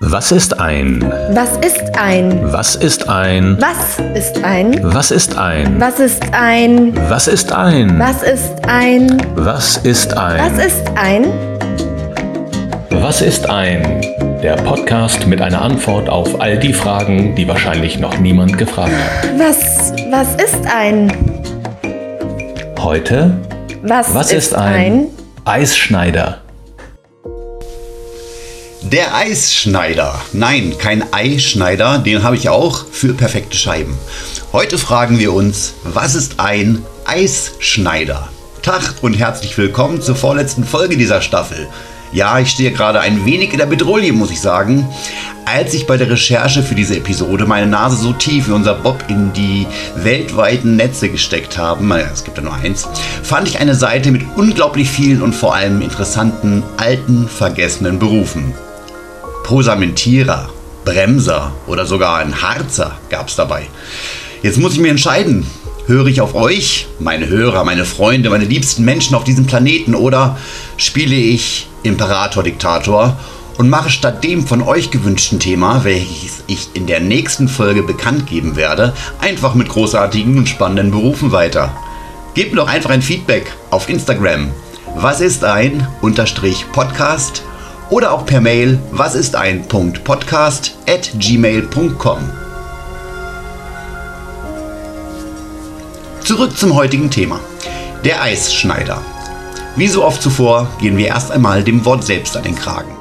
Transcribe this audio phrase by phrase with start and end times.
[0.00, 1.02] Was ist ein?
[1.32, 2.52] Was ist ein?
[2.52, 3.60] Was ist ein?
[3.60, 4.80] Was ist ein?
[4.84, 5.80] Was ist ein?
[5.80, 6.94] Was ist ein?
[7.10, 7.98] Was ist ein?
[8.06, 9.20] Was ist ein?
[9.34, 10.40] Was ist ein?
[10.40, 11.26] Was ist ein?
[12.90, 14.00] Was ist ein?
[14.40, 19.30] Der Podcast mit einer Antwort auf all die Fragen, die wahrscheinlich noch niemand gefragt hat.
[19.36, 21.10] Was, was ist ein?
[22.78, 23.36] Heute?
[23.82, 25.06] Was, Was ist ein
[25.44, 26.38] Eisschneider?
[28.92, 30.18] Der Eisschneider.
[30.32, 33.98] Nein, kein Eischneider, den habe ich auch für perfekte Scheiben.
[34.50, 38.30] Heute fragen wir uns, was ist ein Eisschneider?
[38.62, 41.68] Tag und herzlich willkommen zur vorletzten Folge dieser Staffel.
[42.12, 44.88] Ja, ich stehe gerade ein wenig in der Bedrohung, muss ich sagen.
[45.44, 49.04] Als ich bei der Recherche für diese Episode meine Nase so tief wie unser Bob
[49.08, 52.88] in die weltweiten Netze gesteckt habe, naja, es gibt ja nur eins,
[53.22, 58.54] fand ich eine Seite mit unglaublich vielen und vor allem interessanten, alten, vergessenen Berufen.
[59.48, 60.50] Posamentierer,
[60.84, 63.66] Bremser oder sogar ein Harzer gab es dabei.
[64.42, 65.46] Jetzt muss ich mir entscheiden.
[65.86, 70.36] Höre ich auf euch, meine Hörer, meine Freunde, meine liebsten Menschen auf diesem Planeten oder
[70.76, 73.18] spiele ich Imperator Diktator
[73.56, 78.26] und mache statt dem von euch gewünschten Thema, welches ich in der nächsten Folge bekannt
[78.26, 81.74] geben werde, einfach mit großartigen und spannenden Berufen weiter.
[82.34, 84.50] Gebt mir doch einfach ein Feedback auf Instagram.
[84.96, 87.42] Was ist ein Unterstrich Podcast
[87.90, 92.18] oder auch per Mail was ist ein Podcast at gmail.com.
[96.24, 97.40] Zurück zum heutigen Thema.
[98.04, 99.00] Der Eisschneider.
[99.76, 102.98] Wie so oft zuvor gehen wir erst einmal dem Wort selbst an den Kragen.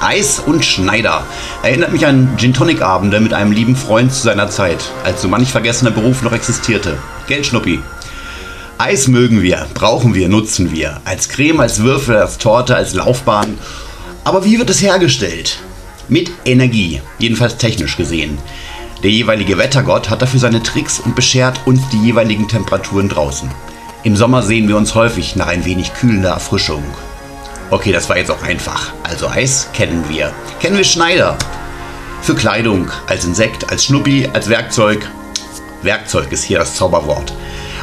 [0.00, 1.24] Eis und Schneider
[1.62, 5.28] erinnert mich an Gin Tonic Abende mit einem lieben Freund zu seiner Zeit, als so
[5.28, 6.96] manch vergessener Beruf noch existierte.
[7.28, 7.80] Geldschnuppi.
[8.80, 11.02] Eis mögen wir, brauchen wir, nutzen wir.
[11.04, 13.58] Als Creme, als Würfel, als Torte, als Laufbahn.
[14.24, 15.58] Aber wie wird es hergestellt?
[16.08, 18.38] Mit Energie, jedenfalls technisch gesehen.
[19.02, 23.50] Der jeweilige Wettergott hat dafür seine Tricks und beschert uns die jeweiligen Temperaturen draußen.
[24.02, 26.82] Im Sommer sehen wir uns häufig nach ein wenig kühlender Erfrischung.
[27.68, 28.94] Okay, das war jetzt auch einfach.
[29.02, 30.32] Also Eis kennen wir.
[30.58, 31.36] Kennen wir Schneider.
[32.22, 35.06] Für Kleidung, als Insekt, als Schnuppi, als Werkzeug.
[35.82, 37.34] Werkzeug ist hier das Zauberwort.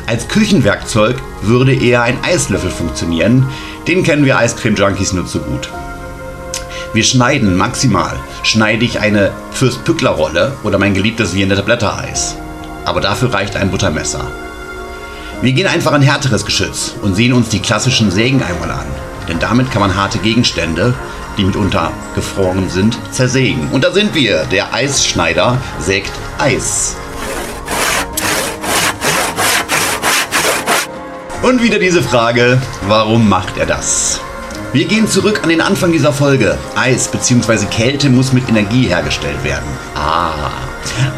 [0.07, 3.45] Als Küchenwerkzeug würde eher ein Eislöffel funktionieren.
[3.89, 5.69] Den kennen wir Eiscreme-Junkies nur zu gut.
[6.93, 8.15] Wir schneiden maximal.
[8.41, 12.37] Schneide ich eine Fürst-Pückler-Rolle oder mein geliebtes Viennette Blättereis.
[12.85, 14.25] Aber dafür reicht ein Buttermesser.
[15.41, 18.87] Wir gehen einfach an härteres Geschütz und sehen uns die klassischen Sägen einmal an.
[19.27, 20.93] Denn damit kann man harte Gegenstände,
[21.37, 23.67] die mitunter gefroren sind, zersägen.
[23.71, 24.45] Und da sind wir.
[24.45, 26.95] Der Eisschneider sägt Eis.
[31.47, 34.19] Und wieder diese Frage, warum macht er das?
[34.73, 36.57] Wir gehen zurück an den Anfang dieser Folge.
[36.75, 37.67] Eis bzw.
[37.67, 39.69] Kälte muss mit Energie hergestellt werden.
[39.95, 40.49] Ah,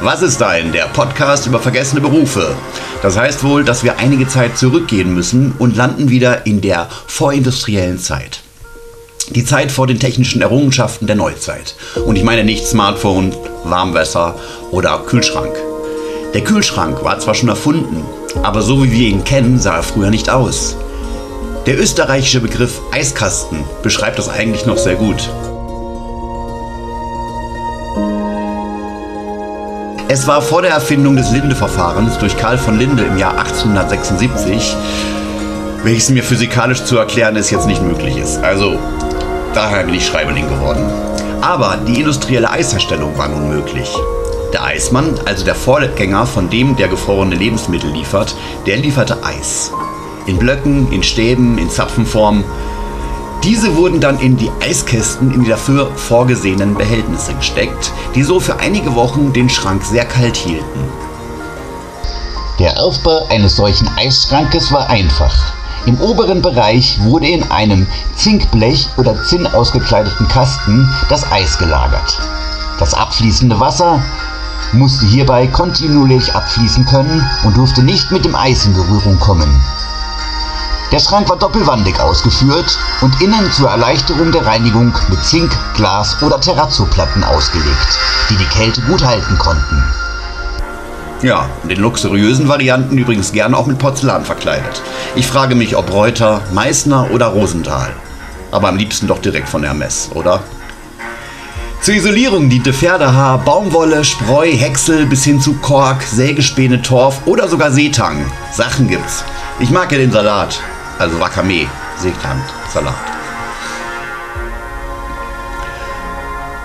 [0.01, 2.55] was ist ein der Podcast über vergessene Berufe?
[3.01, 7.97] Das heißt wohl, dass wir einige Zeit zurückgehen müssen und landen wieder in der vorindustriellen
[7.97, 8.41] Zeit.
[9.29, 11.73] Die Zeit vor den technischen Errungenschaften der Neuzeit.
[12.05, 14.35] Und ich meine nicht Smartphone, Warmwasser
[14.69, 15.55] oder Kühlschrank.
[16.35, 18.05] Der Kühlschrank war zwar schon erfunden,
[18.43, 20.75] aber so wie wir ihn kennen, sah er früher nicht aus.
[21.65, 25.29] Der österreichische Begriff Eiskasten beschreibt das eigentlich noch sehr gut.
[30.07, 34.75] Es war vor der Erfindung des Linde-Verfahrens durch Karl von Linde im Jahr 1876,
[35.83, 38.37] welches mir physikalisch zu erklären ist, jetzt nicht möglich ist.
[38.37, 38.79] Also,
[39.53, 40.83] daher bin ich Schreiberling geworden.
[41.41, 43.95] Aber die industrielle Eisherstellung war nun möglich.
[44.53, 49.71] Der Eismann, also der Vorgänger von dem, der gefrorene Lebensmittel liefert, der lieferte Eis.
[50.25, 52.43] In Blöcken, in Stäben, in Zapfenform.
[53.43, 58.59] Diese wurden dann in die Eiskästen in die dafür vorgesehenen Behältnisse gesteckt, die so für
[58.59, 60.79] einige Wochen den Schrank sehr kalt hielten.
[62.57, 65.53] Der Aufbau eines solchen Eisschrankes war einfach.
[65.85, 72.19] Im oberen Bereich wurde in einem Zinkblech oder Zinn ausgekleideten Kasten das Eis gelagert.
[72.79, 74.03] Das abfließende Wasser
[74.73, 79.49] musste hierbei kontinuierlich abfließen können und durfte nicht mit dem Eis in Berührung kommen.
[80.91, 86.41] Der Schrank war doppelwandig ausgeführt und innen zur Erleichterung der Reinigung mit Zink, Glas oder
[86.41, 87.99] Terrazzoplatten ausgelegt,
[88.29, 89.83] die die Kälte gut halten konnten.
[91.21, 94.81] Ja, in den luxuriösen Varianten übrigens gerne auch mit Porzellan verkleidet.
[95.15, 97.93] Ich frage mich, ob Reuter, Meißner oder Rosenthal.
[98.51, 100.41] Aber am liebsten doch direkt von Hermes, oder?
[101.81, 107.71] Zur Isolierung diente Pferdehaar, Baumwolle, Spreu, Häcksel bis hin zu Kork, Sägespäne, Torf oder sogar
[107.71, 108.25] Seetang.
[108.51, 109.23] Sachen gibt's.
[109.59, 110.59] Ich mag ja den Salat,
[110.97, 111.67] also Wakame,
[111.97, 112.41] Seetang,
[112.73, 112.95] Salat.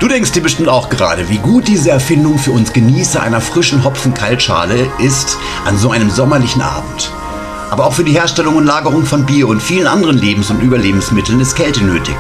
[0.01, 3.85] Du denkst dir bestimmt auch gerade, wie gut diese Erfindung für uns Genießer einer frischen
[3.85, 7.13] Hopfen-Kaltschale ist an so einem sommerlichen Abend.
[7.71, 11.39] Aber auch für die Herstellung und Lagerung von Bier und vielen anderen Lebens- und Überlebensmitteln
[11.39, 12.17] ist Kälte nötig.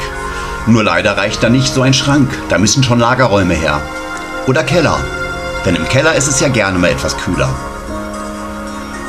[0.66, 3.80] Nur leider reicht da nicht so ein Schrank, da müssen schon Lagerräume her.
[4.46, 4.98] Oder Keller,
[5.66, 7.54] denn im Keller ist es ja gerne mal etwas kühler.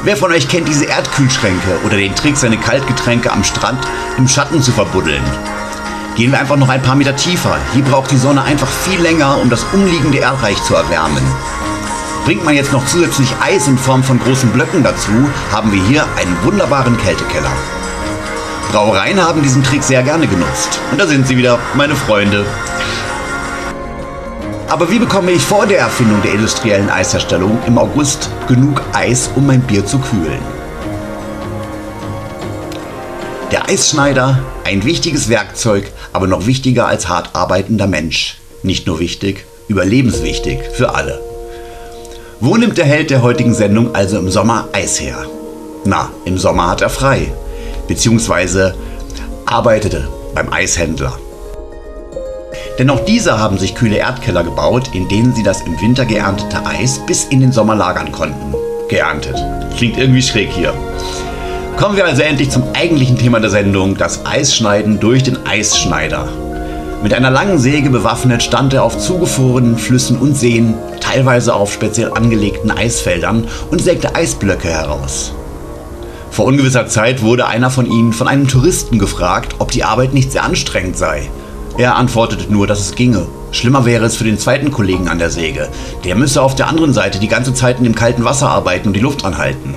[0.03, 3.79] Wer von euch kennt diese Erdkühlschränke oder den Trick, seine Kaltgetränke am Strand
[4.17, 5.23] im Schatten zu verbuddeln?
[6.15, 7.57] Gehen wir einfach noch ein paar Meter tiefer.
[7.73, 11.23] Hier braucht die Sonne einfach viel länger, um das umliegende Erdreich zu erwärmen.
[12.25, 15.11] Bringt man jetzt noch zusätzlich Eis in Form von großen Blöcken dazu,
[15.51, 17.51] haben wir hier einen wunderbaren Kältekeller.
[18.71, 20.79] Brauereien haben diesen Trick sehr gerne genutzt.
[20.91, 22.45] Und da sind sie wieder, meine Freunde.
[24.67, 29.45] Aber wie bekomme ich vor der Erfindung der industriellen Eisherstellung im August genug Eis, um
[29.45, 30.39] mein Bier zu kühlen?
[33.51, 38.37] Der Eisschneider, ein wichtiges Werkzeug, aber noch wichtiger als hart arbeitender Mensch.
[38.63, 41.21] Nicht nur wichtig, überlebenswichtig für alle.
[42.39, 45.25] Wo nimmt der Held der heutigen Sendung also im Sommer Eis her?
[45.85, 47.31] Na, im Sommer hat er frei,
[47.87, 48.75] beziehungsweise
[49.45, 51.17] arbeitete beim Eishändler.
[52.77, 56.65] Denn auch diese haben sich kühle Erdkeller gebaut, in denen sie das im Winter geerntete
[56.65, 58.53] Eis bis in den Sommer lagern konnten.
[58.89, 59.41] Geerntet.
[59.77, 60.73] Klingt irgendwie schräg hier.
[61.77, 66.27] Kommen wir also endlich zum eigentlichen Thema der Sendung, das Eisschneiden durch den Eisschneider.
[67.03, 72.11] Mit einer langen Säge bewaffnet stand er auf zugefrorenen Flüssen und Seen, teilweise auf speziell
[72.13, 75.33] angelegten Eisfeldern und sägte Eisblöcke heraus.
[76.35, 80.33] Vor ungewisser Zeit wurde einer von ihnen von einem Touristen gefragt, ob die Arbeit nicht
[80.33, 81.29] sehr anstrengend sei.
[81.77, 83.25] Er antwortete nur, dass es ginge.
[83.53, 85.69] Schlimmer wäre es für den zweiten Kollegen an der Säge.
[86.03, 88.95] Der müsse auf der anderen Seite die ganze Zeit in dem kalten Wasser arbeiten und
[88.95, 89.75] die Luft anhalten.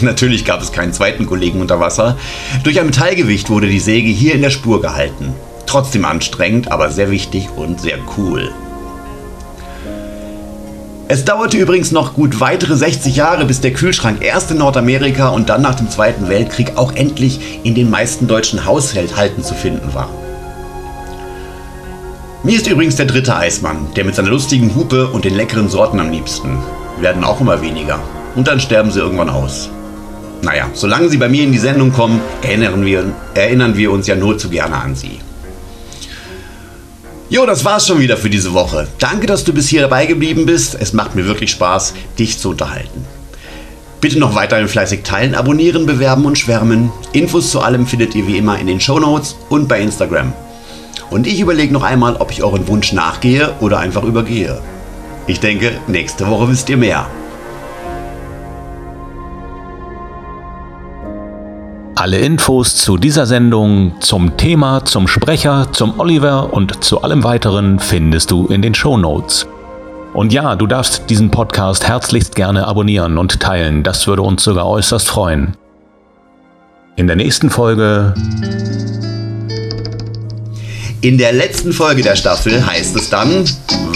[0.00, 2.16] Natürlich gab es keinen zweiten Kollegen unter Wasser.
[2.62, 5.34] Durch ein Metallgewicht wurde die Säge hier in der Spur gehalten.
[5.66, 8.52] Trotzdem anstrengend, aber sehr wichtig und sehr cool.
[11.08, 15.48] Es dauerte übrigens noch gut weitere 60 Jahre, bis der Kühlschrank erst in Nordamerika und
[15.48, 20.10] dann nach dem Zweiten Weltkrieg auch endlich in den meisten deutschen Haushalten zu finden war.
[22.42, 26.00] Mir ist übrigens der dritte Eismann, der mit seiner lustigen Hupe und den leckeren Sorten
[26.00, 26.58] am liebsten.
[27.00, 28.00] Werden auch immer weniger.
[28.34, 29.70] Und dann sterben sie irgendwann aus.
[30.42, 33.04] Naja, solange sie bei mir in die Sendung kommen, erinnern wir,
[33.34, 35.20] erinnern wir uns ja nur zu gerne an sie.
[37.28, 38.86] Jo, das war's schon wieder für diese Woche.
[39.00, 40.76] Danke, dass du bis hier dabei geblieben bist.
[40.78, 43.04] Es macht mir wirklich Spaß, dich zu unterhalten.
[44.00, 46.92] Bitte noch weiterhin fleißig teilen, abonnieren, bewerben und schwärmen.
[47.12, 50.34] Infos zu allem findet ihr wie immer in den Show Notes und bei Instagram.
[51.10, 54.60] Und ich überlege noch einmal, ob ich euren Wunsch nachgehe oder einfach übergehe.
[55.26, 57.10] Ich denke, nächste Woche wisst ihr mehr.
[62.06, 67.80] Alle Infos zu dieser Sendung, zum Thema, zum Sprecher, zum Oliver und zu allem weiteren
[67.80, 69.48] findest du in den Show Notes.
[70.14, 74.68] Und ja, du darfst diesen Podcast herzlichst gerne abonnieren und teilen, das würde uns sogar
[74.68, 75.56] äußerst freuen.
[76.94, 78.14] In der nächsten Folge.
[81.00, 83.44] In der letzten Folge der Staffel heißt es dann,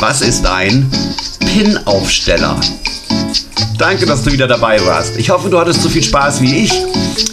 [0.01, 0.91] was ist ein
[1.47, 2.57] Pin-Aufsteller?
[3.79, 5.17] Danke, dass du wieder dabei warst.
[5.17, 6.73] Ich hoffe, du hattest so viel Spaß wie ich.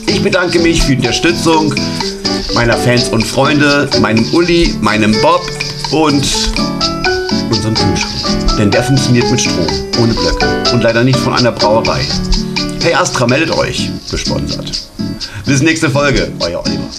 [0.08, 1.74] Ich bedanke mich für die Unterstützung
[2.54, 5.42] meiner Fans und Freunde, meinem Uli, meinem Bob
[5.92, 6.26] und
[7.52, 8.58] unserem Kühlschrank.
[8.58, 9.68] Denn der funktioniert mit Strom,
[10.02, 12.02] ohne Blöcke und leider nicht von einer Brauerei.
[12.82, 14.72] Hey Astra, meldet euch, gesponsert.
[15.46, 16.90] Bis nächste Folge, euer Oliver.